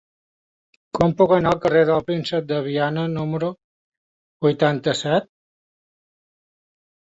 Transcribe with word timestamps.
Com 0.99 1.11
puc 1.19 1.33
anar 1.35 1.51
al 1.55 1.61
carrer 1.65 1.83
del 1.89 2.01
Príncep 2.07 2.47
de 2.53 2.57
Viana 2.69 3.05
número 3.19 3.51
vuitanta-set? 4.49 5.31